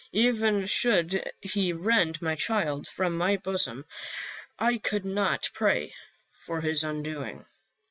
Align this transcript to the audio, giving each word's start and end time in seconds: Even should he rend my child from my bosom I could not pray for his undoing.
Even 0.13 0.65
should 0.65 1.31
he 1.41 1.73
rend 1.73 2.23
my 2.23 2.33
child 2.33 2.87
from 2.87 3.15
my 3.15 3.37
bosom 3.37 3.85
I 4.57 4.79
could 4.79 5.05
not 5.05 5.51
pray 5.53 5.93
for 6.31 6.59
his 6.59 6.83
undoing. 6.83 7.45